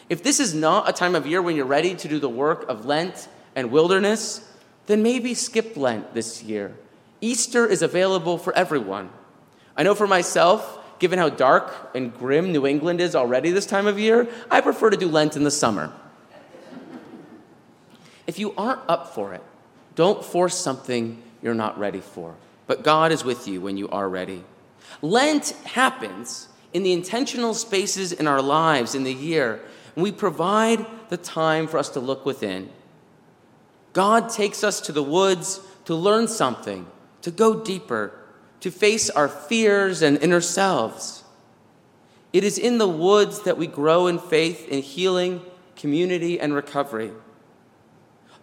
If 0.09 0.23
this 0.23 0.39
is 0.39 0.53
not 0.55 0.89
a 0.89 0.93
time 0.93 1.15
of 1.15 1.27
year 1.27 1.41
when 1.41 1.55
you're 1.55 1.65
ready 1.65 1.93
to 1.95 2.07
do 2.07 2.19
the 2.19 2.29
work 2.29 2.67
of 2.67 2.85
Lent 2.85 3.29
and 3.55 3.71
wilderness, 3.71 4.45
then 4.87 5.03
maybe 5.03 5.35
skip 5.35 5.77
Lent 5.77 6.13
this 6.15 6.41
year. 6.41 6.75
Easter 7.21 7.65
is 7.65 7.81
available 7.81 8.37
for 8.37 8.55
everyone. 8.55 9.09
I 9.77 9.83
know 9.83 9.93
for 9.93 10.07
myself, 10.07 10.79
given 10.97 11.19
how 11.19 11.29
dark 11.29 11.91
and 11.93 12.13
grim 12.17 12.51
New 12.51 12.65
England 12.65 12.99
is 13.01 13.15
already 13.15 13.51
this 13.51 13.67
time 13.67 13.85
of 13.85 13.99
year, 13.99 14.27
I 14.49 14.61
prefer 14.61 14.89
to 14.89 14.97
do 14.97 15.07
Lent 15.07 15.35
in 15.35 15.43
the 15.43 15.51
summer. 15.51 15.93
If 18.25 18.39
you 18.39 18.53
aren't 18.57 18.81
up 18.87 19.13
for 19.13 19.33
it, 19.33 19.43
don't 19.95 20.23
force 20.23 20.57
something 20.57 21.21
you're 21.41 21.53
not 21.53 21.77
ready 21.79 22.01
for. 22.01 22.35
But 22.67 22.83
God 22.83 23.11
is 23.11 23.23
with 23.23 23.47
you 23.47 23.61
when 23.61 23.77
you 23.77 23.89
are 23.89 24.07
ready. 24.07 24.43
Lent 25.01 25.49
happens 25.65 26.49
in 26.73 26.83
the 26.83 26.93
intentional 26.93 27.53
spaces 27.53 28.11
in 28.11 28.27
our 28.27 28.41
lives 28.41 28.93
in 28.93 29.03
the 29.03 29.13
year, 29.13 29.61
we 29.95 30.11
provide 30.11 30.85
the 31.09 31.17
time 31.17 31.67
for 31.67 31.77
us 31.77 31.89
to 31.89 31.99
look 31.99 32.25
within. 32.25 32.69
God 33.93 34.29
takes 34.29 34.63
us 34.63 34.81
to 34.81 34.91
the 34.91 35.03
woods 35.03 35.61
to 35.85 35.95
learn 35.95 36.27
something, 36.27 36.87
to 37.21 37.31
go 37.31 37.63
deeper, 37.63 38.13
to 38.59 38.71
face 38.71 39.09
our 39.09 39.27
fears 39.27 40.01
and 40.01 40.17
inner 40.17 40.41
selves. 40.41 41.23
It 42.31 42.43
is 42.43 42.57
in 42.57 42.77
the 42.77 42.87
woods 42.87 43.41
that 43.43 43.57
we 43.57 43.67
grow 43.67 44.07
in 44.07 44.19
faith, 44.19 44.67
in 44.67 44.83
healing, 44.83 45.41
community, 45.75 46.39
and 46.39 46.53
recovery. 46.53 47.11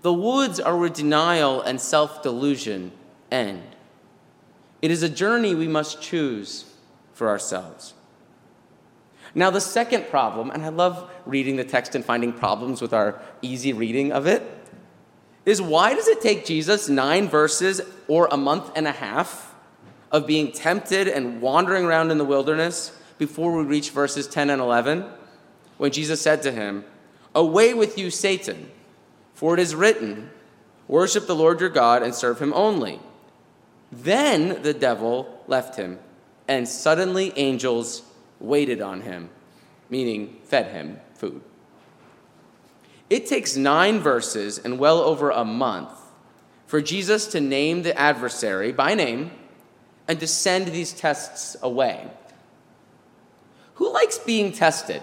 The 0.02 0.12
woods 0.12 0.58
are 0.58 0.76
where 0.76 0.88
denial 0.88 1.62
and 1.62 1.80
self 1.80 2.22
delusion 2.22 2.92
end. 3.30 3.62
It 4.82 4.90
is 4.90 5.02
a 5.02 5.08
journey 5.08 5.54
we 5.54 5.68
must 5.68 6.02
choose 6.02 6.64
for 7.12 7.28
ourselves. 7.28 7.94
Now, 9.36 9.50
the 9.50 9.60
second 9.60 10.08
problem, 10.08 10.50
and 10.50 10.62
I 10.62 10.70
love 10.70 11.10
reading 11.26 11.56
the 11.56 11.64
text 11.64 11.94
and 11.94 12.02
finding 12.02 12.32
problems 12.32 12.80
with 12.80 12.94
our 12.94 13.20
easy 13.42 13.74
reading 13.74 14.10
of 14.10 14.26
it, 14.26 14.42
is 15.44 15.60
why 15.60 15.92
does 15.92 16.08
it 16.08 16.22
take 16.22 16.46
Jesus 16.46 16.88
nine 16.88 17.28
verses 17.28 17.82
or 18.08 18.28
a 18.32 18.38
month 18.38 18.72
and 18.74 18.86
a 18.86 18.92
half 18.92 19.54
of 20.10 20.26
being 20.26 20.52
tempted 20.52 21.06
and 21.06 21.42
wandering 21.42 21.84
around 21.84 22.10
in 22.10 22.16
the 22.16 22.24
wilderness 22.24 22.98
before 23.18 23.54
we 23.54 23.62
reach 23.62 23.90
verses 23.90 24.26
10 24.26 24.48
and 24.48 24.62
11 24.62 25.04
when 25.76 25.92
Jesus 25.92 26.22
said 26.22 26.40
to 26.42 26.50
him, 26.50 26.82
Away 27.34 27.74
with 27.74 27.98
you, 27.98 28.10
Satan, 28.10 28.70
for 29.34 29.52
it 29.52 29.60
is 29.60 29.74
written, 29.74 30.30
Worship 30.88 31.26
the 31.26 31.36
Lord 31.36 31.60
your 31.60 31.68
God 31.68 32.02
and 32.02 32.14
serve 32.14 32.40
him 32.40 32.54
only. 32.54 33.00
Then 33.92 34.62
the 34.62 34.72
devil 34.72 35.44
left 35.46 35.76
him, 35.76 35.98
and 36.48 36.66
suddenly 36.66 37.34
angels 37.36 38.02
waited 38.40 38.80
on 38.80 39.02
him, 39.02 39.30
meaning 39.90 40.38
fed 40.44 40.72
him 40.72 41.00
food. 41.14 41.42
It 43.08 43.26
takes 43.26 43.56
nine 43.56 44.00
verses 44.00 44.58
and 44.58 44.78
well 44.78 44.98
over 44.98 45.30
a 45.30 45.44
month 45.44 45.90
for 46.66 46.80
Jesus 46.80 47.26
to 47.28 47.40
name 47.40 47.82
the 47.82 47.96
adversary 47.96 48.72
by 48.72 48.94
name 48.94 49.30
and 50.08 50.18
to 50.20 50.26
send 50.26 50.68
these 50.68 50.92
tests 50.92 51.56
away. 51.62 52.10
Who 53.74 53.92
likes 53.92 54.18
being 54.18 54.52
tested? 54.52 55.02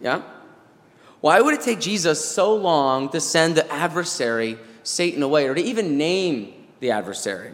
Yeah? 0.00 0.22
Why 1.20 1.40
would 1.40 1.54
it 1.54 1.60
take 1.60 1.80
Jesus 1.80 2.22
so 2.22 2.54
long 2.54 3.08
to 3.10 3.20
send 3.20 3.54
the 3.54 3.72
adversary, 3.72 4.58
Satan, 4.82 5.22
away, 5.22 5.46
or 5.46 5.54
to 5.54 5.62
even 5.62 5.96
name 5.96 6.52
the 6.80 6.90
adversary? 6.90 7.52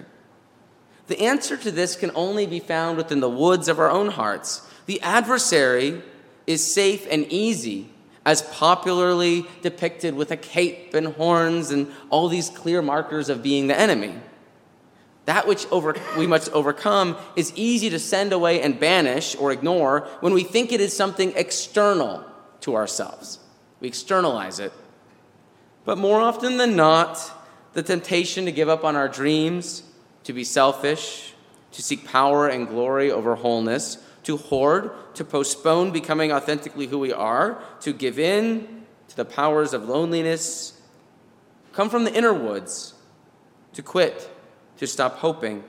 The 1.09 1.21
answer 1.21 1.57
to 1.57 1.71
this 1.71 1.97
can 1.97 2.13
only 2.15 2.47
be 2.47 2.61
found 2.61 2.97
within 2.97 3.21
the 3.21 3.29
woods 3.29 3.69
of 3.69 3.79
our 3.79 3.91
own 3.91 4.09
hearts. 4.09 4.63
The 4.87 5.01
adversary 5.01 6.03
is 6.47 6.73
safe 6.73 7.07
and 7.11 7.27
easy, 7.31 7.91
as 8.25 8.43
popularly 8.43 9.47
depicted 9.63 10.15
with 10.15 10.31
a 10.31 10.37
cape 10.37 10.95
and 10.95 11.09
horns 11.09 11.71
and 11.71 11.91
all 12.11 12.29
these 12.29 12.51
clear 12.51 12.83
markers 12.83 13.31
of 13.31 13.43
being 13.43 13.67
the 13.67 13.79
enemy. 13.79 14.15
That 15.25 15.47
which 15.47 15.67
over, 15.71 15.95
we 16.17 16.27
must 16.27 16.51
overcome 16.53 17.17
is 17.37 17.53
easy 17.55 17.91
to 17.91 17.99
send 17.99 18.33
away 18.33 18.63
and 18.63 18.79
banish 18.79 19.37
or 19.37 19.53
ignore 19.53 20.09
when 20.21 20.33
we 20.33 20.43
think 20.43 20.73
it 20.73 20.81
is 20.81 20.97
something 20.97 21.33
external 21.37 22.25
to 22.61 22.75
ourselves. 22.75 23.39
We 23.81 23.89
externalize 23.89 24.59
it. 24.59 24.73
But 25.85 25.99
more 25.99 26.21
often 26.21 26.59
than 26.59 26.77
not, 26.77 27.31
the 27.73 27.83
temptation 27.83 28.45
to 28.45 28.53
give 28.53 28.69
up 28.69 28.85
on 28.85 28.97
our 28.97 29.09
dreams, 29.09 29.83
to 30.29 30.35
be 30.35 30.45
selfish, 30.45 31.33
to 31.73 31.81
seek 31.81 32.05
power 32.05 32.49
and 32.49 32.69
glory 32.69 33.11
over 33.11 33.35
wholeness, 33.35 33.97
to 34.23 34.37
hoard, 34.37 34.91
to 35.15 35.25
postpone 35.25 35.91
becoming 35.91 36.31
authentically 36.31 36.87
who 36.87 36.99
we 36.99 37.11
are, 37.11 37.59
to 37.81 37.95
give 37.95 38.19
in 38.19 38.85
to 39.09 39.17
the 39.17 39.25
powers 39.25 39.73
of 39.73 39.89
loneliness, 39.89 40.83
come 41.73 41.89
from 41.89 42.05
the 42.05 42.13
inner 42.13 42.35
woods, 42.35 42.93
to 43.73 43.81
quit 43.81 44.31
to 44.77 44.87
stop 44.87 45.17
hoping. 45.17 45.65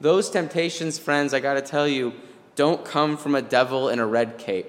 Those 0.00 0.28
temptations, 0.28 0.98
friends, 0.98 1.32
I 1.32 1.38
got 1.38 1.54
to 1.54 1.62
tell 1.62 1.86
you, 1.86 2.12
don't 2.56 2.84
come 2.84 3.16
from 3.16 3.36
a 3.36 3.42
devil 3.42 3.88
in 3.88 4.00
a 4.00 4.06
red 4.06 4.36
cape. 4.36 4.66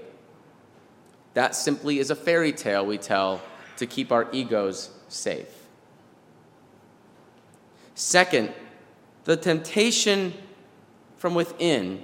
That 1.33 1.55
simply 1.55 1.97
is 1.97 2.11
a 2.11 2.15
fairy 2.15 2.51
tale 2.51 2.85
we 2.85 2.99
tell 2.99 3.41
to 3.77 3.87
keep 3.87 4.11
our 4.11 4.27
egos 4.31 4.91
safe. 5.07 5.60
Second, 8.01 8.51
the 9.25 9.37
temptation 9.37 10.33
from 11.17 11.35
within 11.35 12.03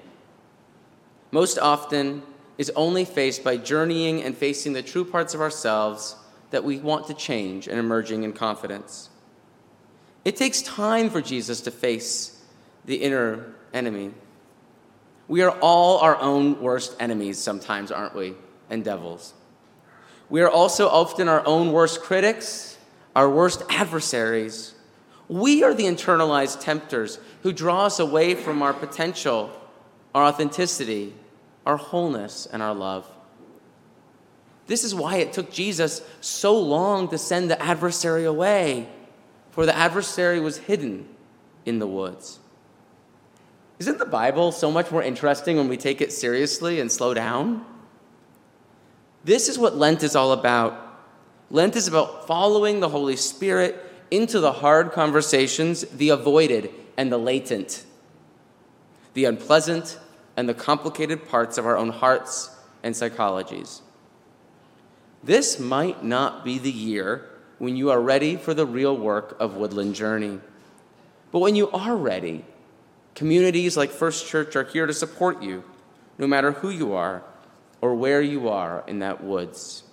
most 1.32 1.58
often 1.58 2.22
is 2.60 2.72
only 2.75 3.04
faced 3.04 3.44
by 3.44 3.58
journeying 3.58 4.22
and 4.22 4.38
facing 4.38 4.74
the 4.74 4.84
true 4.84 5.04
parts 5.04 5.34
of 5.34 5.42
ourselves 5.42 6.16
that 6.51 6.63
we 6.63 6.77
want 6.77 7.08
to 7.08 7.16
change 7.16 7.68
and 7.68 7.80
emerging 7.80 8.22
in 8.22 8.32
confidence. 8.32 9.10
It 10.24 10.38
takes 10.38 10.62
time 10.62 11.10
for 11.10 11.20
Jesus 11.20 11.62
to 11.62 11.72
face 11.72 12.44
the 12.86 12.98
inner 12.98 13.56
enemy. 13.74 14.12
We 15.27 15.42
are 15.42 15.58
all 15.62 15.98
our 15.98 16.16
own 16.18 16.62
worst 16.62 16.96
enemies 17.00 17.39
sometimes, 17.39 17.92
aren't 17.92 18.13
we? 18.13 18.36
And 18.70 18.86
devils. 18.86 19.34
We 20.30 20.42
are 20.42 20.50
also 20.50 20.89
often 20.89 21.27
our 21.27 21.44
own 21.48 21.72
worst 21.72 22.01
critics, 22.01 22.77
our 23.16 23.27
worst 23.27 23.63
adversaries. 23.70 24.75
We 25.29 25.63
are 25.63 25.74
the 25.74 25.86
internalized 25.86 26.62
tempters 26.62 27.19
who 27.43 27.51
draw 27.51 27.86
us 27.86 28.00
away 28.00 28.36
from 28.36 28.62
our 28.62 28.74
potential, 28.74 29.51
our 30.15 30.24
authenticity, 30.24 31.13
our 31.65 31.77
wholeness, 31.77 32.46
and 32.46 32.62
our 32.62 32.74
love. 32.74 33.10
This 34.67 34.84
is 34.84 34.96
why 34.96 35.17
it 35.17 35.34
took 35.34 35.51
Jesus 35.51 36.01
so 36.22 36.57
long 36.57 37.10
to 37.10 37.17
send 37.17 37.50
the 37.50 37.62
adversary 37.62 38.25
away 38.25 38.88
for 39.57 39.65
the 39.65 39.75
adversary 39.75 40.39
was 40.39 40.57
hidden 40.57 41.07
in 41.65 41.79
the 41.79 41.88
woods. 41.88 42.38
Isn't 43.79 43.98
the 43.98 44.05
Bible 44.05 44.51
so 44.51 44.69
much 44.69 44.91
more 44.91 45.01
interesting 45.01 45.57
when 45.57 45.67
we 45.67 45.77
take 45.77 46.00
it 46.00 46.13
seriously 46.13 46.79
and 46.79 46.91
slow 46.91 47.15
down? 47.15 47.65
This 49.24 49.50
is 49.50 49.57
what 49.57 49.75
Lent 49.75 50.03
is 50.03 50.15
all 50.15 50.31
about. 50.31 51.01
Lent 51.50 51.75
is 51.75 51.88
about 51.88 52.27
following 52.27 52.81
the 52.81 52.89
Holy 52.89 53.15
Spirit 53.15 53.84
into 54.11 54.39
the 54.39 54.53
hard 54.53 54.91
conversations, 54.91 55.81
the 55.81 56.09
avoided 56.09 56.69
and 56.95 57.11
the 57.11 57.17
latent, 57.17 57.85
the 59.13 59.25
unpleasant 59.25 59.99
and 60.35 60.47
the 60.47 60.53
complicated 60.53 61.27
parts 61.27 61.57
of 61.57 61.65
our 61.65 61.77
own 61.77 61.89
hearts 61.89 62.55
and 62.83 62.95
psychologies. 62.95 63.81
This 65.23 65.59
might 65.59 66.03
not 66.03 66.45
be 66.45 66.57
the 66.57 66.71
year 66.71 67.29
when 67.57 67.75
you 67.75 67.89
are 67.89 68.01
ready 68.01 68.35
for 68.35 68.53
the 68.53 68.65
real 68.65 68.95
work 68.95 69.35
of 69.39 69.55
Woodland 69.55 69.95
Journey. 69.95 70.39
But 71.31 71.39
when 71.39 71.55
you 71.55 71.69
are 71.71 71.95
ready, 71.95 72.45
communities 73.15 73.75
like 73.75 73.89
First 73.89 74.27
Church 74.27 74.55
are 74.55 74.63
here 74.63 74.85
to 74.85 74.93
support 74.93 75.41
you, 75.41 75.63
no 76.17 76.27
matter 76.27 76.51
who 76.51 76.69
you 76.69 76.93
are 76.93 77.23
or 77.81 77.95
where 77.95 78.21
you 78.21 78.47
are 78.47 78.83
in 78.87 78.99
that 78.99 79.23
woods. 79.23 79.83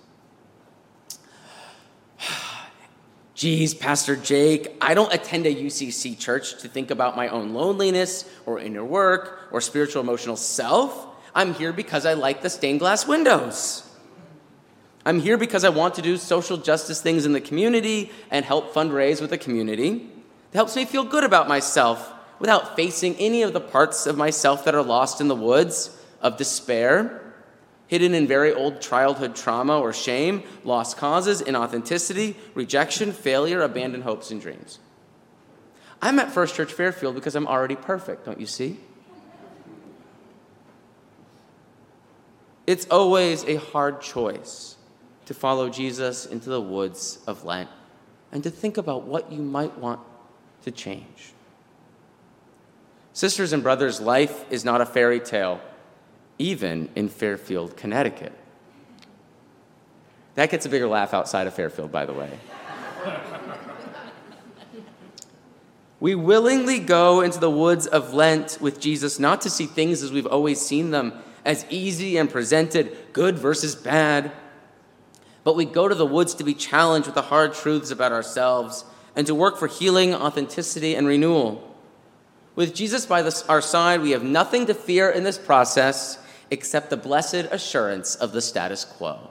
Geez, 3.35 3.73
Pastor 3.73 4.15
Jake, 4.15 4.77
I 4.79 4.93
don't 4.93 5.13
attend 5.13 5.45
a 5.45 5.53
UCC 5.53 6.17
church 6.17 6.57
to 6.61 6.69
think 6.69 6.89
about 6.89 7.17
my 7.17 7.27
own 7.27 7.53
loneliness 7.53 8.23
or 8.45 8.59
inner 8.59 8.83
work 8.83 9.49
or 9.51 9.59
spiritual 9.59 10.01
emotional 10.01 10.37
self. 10.37 11.07
I'm 11.35 11.53
here 11.53 11.73
because 11.73 12.05
I 12.05 12.13
like 12.13 12.41
the 12.41 12.49
stained 12.49 12.79
glass 12.79 13.05
windows. 13.05 13.83
I'm 15.05 15.19
here 15.19 15.37
because 15.37 15.65
I 15.65 15.69
want 15.69 15.95
to 15.95 16.01
do 16.01 16.15
social 16.15 16.55
justice 16.55 17.01
things 17.01 17.25
in 17.25 17.33
the 17.33 17.41
community 17.41 18.09
and 18.31 18.45
help 18.45 18.73
fundraise 18.73 19.19
with 19.19 19.31
the 19.31 19.37
community. 19.37 20.09
It 20.53 20.55
helps 20.55 20.77
me 20.77 20.85
feel 20.85 21.03
good 21.03 21.25
about 21.25 21.49
myself 21.49 22.13
without 22.39 22.77
facing 22.77 23.17
any 23.17 23.41
of 23.41 23.51
the 23.51 23.59
parts 23.59 24.07
of 24.07 24.15
myself 24.15 24.63
that 24.63 24.75
are 24.75 24.81
lost 24.81 25.19
in 25.19 25.27
the 25.27 25.35
woods 25.35 26.01
of 26.21 26.37
despair 26.37 27.24
hidden 27.87 28.13
in 28.13 28.27
very 28.27 28.53
old 28.53 28.81
childhood 28.81 29.35
trauma 29.35 29.79
or 29.79 29.93
shame, 29.93 30.43
lost 30.63 30.97
causes, 30.97 31.41
inauthenticity, 31.41 32.35
rejection, 32.53 33.11
failure, 33.11 33.61
abandoned 33.61 34.03
hopes 34.03 34.31
and 34.31 34.41
dreams. 34.41 34.79
I'm 36.01 36.19
at 36.19 36.31
First 36.31 36.55
Church 36.55 36.73
Fairfield 36.73 37.15
because 37.15 37.35
I'm 37.35 37.47
already 37.47 37.75
perfect, 37.75 38.25
don't 38.25 38.39
you 38.39 38.45
see? 38.45 38.79
It's 42.67 42.87
always 42.89 43.43
a 43.45 43.55
hard 43.55 44.01
choice 44.01 44.75
to 45.25 45.33
follow 45.33 45.69
Jesus 45.69 46.25
into 46.25 46.49
the 46.49 46.61
woods 46.61 47.19
of 47.27 47.43
Lent 47.43 47.69
and 48.31 48.43
to 48.43 48.49
think 48.49 48.77
about 48.77 49.03
what 49.03 49.31
you 49.31 49.41
might 49.41 49.77
want 49.77 49.99
to 50.63 50.71
change. 50.71 51.33
Sisters 53.13 53.53
and 53.53 53.63
brothers, 53.63 54.01
life 54.01 54.45
is 54.51 54.65
not 54.65 54.81
a 54.81 54.85
fairy 54.85 55.19
tale 55.19 55.61
even 56.37 56.89
in 56.95 57.09
Fairfield, 57.09 57.77
Connecticut. 57.77 58.33
That 60.35 60.49
gets 60.49 60.65
a 60.65 60.69
bigger 60.69 60.87
laugh 60.87 61.13
outside 61.13 61.47
of 61.47 61.53
Fairfield, 61.53 61.91
by 61.91 62.05
the 62.05 62.13
way. 62.13 62.29
we 65.99 66.13
willingly 66.13 66.79
go 66.79 67.21
into 67.21 67.39
the 67.39 67.49
woods 67.49 67.87
of 67.87 68.13
Lent 68.13 68.57
with 68.59 68.79
Jesus 68.79 69.17
not 69.17 69.41
to 69.41 69.49
see 69.49 69.65
things 69.65 70.03
as 70.03 70.11
we've 70.11 70.27
always 70.27 70.59
seen 70.59 70.91
them, 70.91 71.13
as 71.45 71.65
easy 71.69 72.17
and 72.17 72.29
presented, 72.29 72.97
good 73.13 73.39
versus 73.39 73.75
bad. 73.75 74.31
But 75.45 75.55
we 75.55 75.63
go 75.63 75.87
to 75.87 75.95
the 75.95 76.05
woods 76.05 76.33
to 76.35 76.43
be 76.43 76.53
challenged 76.53 77.07
with 77.07 77.15
the 77.15 77.21
hard 77.21 77.53
truths 77.53 77.91
about 77.91 78.11
ourselves 78.11 78.83
and 79.15 79.25
to 79.27 79.35
work 79.35 79.57
for 79.57 79.67
healing, 79.67 80.13
authenticity, 80.13 80.95
and 80.95 81.07
renewal. 81.07 81.75
With 82.55 82.73
Jesus 82.73 83.05
by 83.05 83.21
the, 83.21 83.43
our 83.47 83.61
side, 83.61 84.01
we 84.01 84.11
have 84.11 84.23
nothing 84.23 84.65
to 84.65 84.73
fear 84.73 85.09
in 85.09 85.23
this 85.23 85.37
process 85.37 86.17
except 86.51 86.89
the 86.89 86.97
blessed 86.97 87.47
assurance 87.51 88.15
of 88.15 88.31
the 88.31 88.41
status 88.41 88.85
quo. 88.85 89.29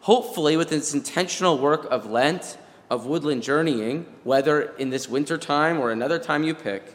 Hopefully, 0.00 0.56
with 0.56 0.70
this 0.70 0.94
intentional 0.94 1.58
work 1.58 1.86
of 1.90 2.06
Lent, 2.06 2.58
of 2.88 3.06
woodland 3.06 3.42
journeying, 3.42 4.06
whether 4.22 4.62
in 4.76 4.90
this 4.90 5.08
winter 5.08 5.36
time 5.36 5.78
or 5.78 5.90
another 5.90 6.18
time 6.18 6.44
you 6.44 6.54
pick, 6.54 6.94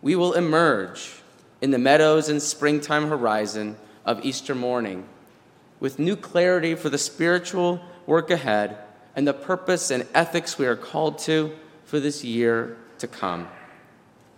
we 0.00 0.16
will 0.16 0.32
emerge 0.32 1.22
in 1.60 1.70
the 1.70 1.78
meadows 1.78 2.28
and 2.28 2.42
springtime 2.42 3.08
horizon 3.08 3.76
of 4.04 4.24
Easter 4.24 4.54
morning 4.54 5.08
with 5.78 5.98
new 5.98 6.16
clarity 6.16 6.74
for 6.74 6.88
the 6.88 6.98
spiritual 6.98 7.80
work 8.06 8.30
ahead 8.30 8.78
and 9.14 9.26
the 9.26 9.32
purpose 9.32 9.90
and 9.90 10.06
ethics 10.14 10.58
we 10.58 10.66
are 10.66 10.76
called 10.76 11.18
to 11.18 11.52
for 11.84 12.00
this 12.00 12.24
year 12.24 12.76
to 12.98 13.06
come. 13.06 13.48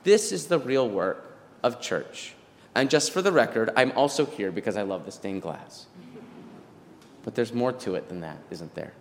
This 0.03 0.33
is 0.33 0.47
the 0.47 0.59
real 0.59 0.89
work 0.89 1.37
of 1.63 1.81
church. 1.81 2.35
And 2.75 2.91
just 2.91 3.13
for 3.13 3.23
the 3.23 3.33
record, 3.33 3.71
I'm 3.77 3.93
also 3.93 4.27
here 4.27 4.51
because 4.51 4.77
I 4.77 4.83
love 4.83 5.05
the 5.05 5.13
stained 5.13 5.43
glass. 5.43 5.87
But 7.23 7.35
there's 7.35 7.53
more 7.53 7.73
to 7.73 7.95
it 7.95 8.09
than 8.09 8.21
that, 8.21 8.39
isn't 8.51 8.75
there? 8.75 8.93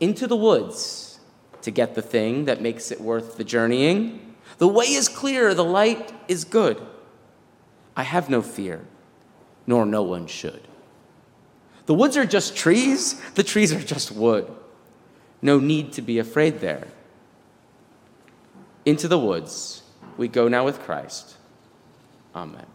Into 0.00 0.26
the 0.26 0.36
woods 0.36 1.20
to 1.62 1.70
get 1.70 1.94
the 1.94 2.02
thing 2.02 2.44
that 2.46 2.60
makes 2.60 2.90
it 2.90 3.00
worth 3.00 3.36
the 3.36 3.44
journeying. 3.44 4.34
The 4.58 4.68
way 4.68 4.86
is 4.86 5.08
clear, 5.08 5.54
the 5.54 5.64
light 5.64 6.12
is 6.28 6.44
good. 6.44 6.80
I 7.96 8.04
have 8.04 8.30
no 8.30 8.42
fear, 8.42 8.84
nor 9.66 9.84
no 9.84 10.02
one 10.02 10.26
should. 10.26 10.62
The 11.86 11.94
woods 11.94 12.16
are 12.16 12.24
just 12.24 12.56
trees, 12.56 13.14
the 13.32 13.42
trees 13.42 13.72
are 13.72 13.82
just 13.82 14.12
wood. 14.12 14.50
No 15.40 15.58
need 15.58 15.92
to 15.94 16.02
be 16.02 16.18
afraid 16.18 16.60
there. 16.60 16.86
Into 18.84 19.08
the 19.08 19.18
woods 19.18 19.81
we 20.16 20.28
go 20.28 20.48
now 20.48 20.64
with 20.64 20.80
Christ. 20.80 21.36
Amen. 22.34 22.66